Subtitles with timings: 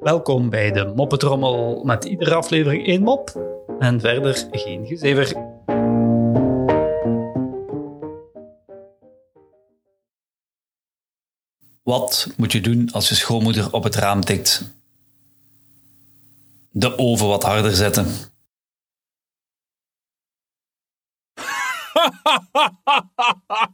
[0.00, 3.30] Welkom bij de Moppetrommel met iedere aflevering één mop
[3.78, 5.52] en verder geen gezever.
[11.82, 14.74] Wat moet je doen als je schoonmoeder op het raam tikt?
[16.70, 18.06] De oven wat harder zetten.